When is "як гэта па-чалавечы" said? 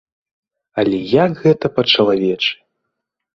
1.25-2.51